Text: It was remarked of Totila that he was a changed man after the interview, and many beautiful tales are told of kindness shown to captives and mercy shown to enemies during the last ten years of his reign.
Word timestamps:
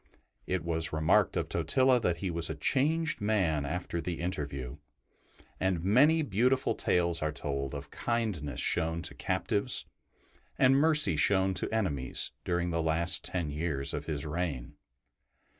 It 0.47 0.63
was 0.63 0.91
remarked 0.91 1.37
of 1.37 1.47
Totila 1.47 1.99
that 1.99 2.17
he 2.17 2.31
was 2.31 2.49
a 2.49 2.55
changed 2.55 3.21
man 3.21 3.65
after 3.67 4.01
the 4.01 4.19
interview, 4.19 4.77
and 5.59 5.83
many 5.83 6.23
beautiful 6.23 6.73
tales 6.73 7.21
are 7.21 7.31
told 7.31 7.75
of 7.75 7.91
kindness 7.91 8.59
shown 8.59 9.03
to 9.03 9.13
captives 9.13 9.85
and 10.57 10.75
mercy 10.75 11.15
shown 11.15 11.53
to 11.53 11.69
enemies 11.71 12.31
during 12.43 12.71
the 12.71 12.81
last 12.81 13.23
ten 13.23 13.51
years 13.51 13.93
of 13.93 14.05
his 14.05 14.25
reign. 14.25 14.73